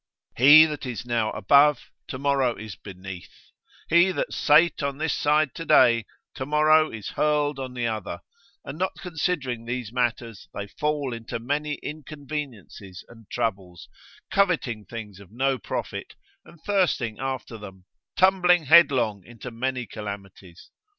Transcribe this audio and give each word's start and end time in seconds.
He 0.35 0.65
that 0.65 0.83
is 0.87 1.05
now 1.05 1.29
above, 1.33 1.91
tomorrow 2.07 2.55
is 2.55 2.75
beneath; 2.75 3.51
he 3.87 4.11
that 4.11 4.33
sate 4.33 4.81
on 4.81 4.97
this 4.97 5.13
side 5.13 5.53
today, 5.53 6.07
tomorrow 6.33 6.89
is 6.89 7.09
hurled 7.09 7.59
on 7.59 7.75
the 7.75 7.85
other: 7.85 8.21
and 8.65 8.79
not 8.79 8.93
considering 8.99 9.63
these 9.65 9.93
matters, 9.93 10.47
they 10.55 10.65
fall 10.65 11.13
into 11.13 11.37
many 11.37 11.75
inconveniences 11.83 13.05
and 13.09 13.29
troubles, 13.29 13.89
coveting 14.31 14.85
things 14.85 15.19
of 15.19 15.29
no 15.31 15.59
profit, 15.59 16.15
and 16.45 16.59
thirsting 16.63 17.19
after 17.19 17.59
them, 17.59 17.85
tumbling 18.17 18.65
headlong 18.65 19.23
into 19.23 19.51
many 19.51 19.85
calamities. 19.85 20.71